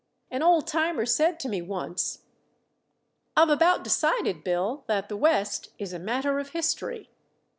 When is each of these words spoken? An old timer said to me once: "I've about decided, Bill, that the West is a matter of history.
An 0.31 0.41
old 0.41 0.65
timer 0.65 1.05
said 1.05 1.39
to 1.41 1.47
me 1.47 1.61
once: 1.61 2.23
"I've 3.37 3.49
about 3.49 3.83
decided, 3.83 4.43
Bill, 4.43 4.83
that 4.87 5.09
the 5.09 5.15
West 5.15 5.69
is 5.77 5.93
a 5.93 5.99
matter 5.99 6.39
of 6.39 6.49
history. 6.57 7.11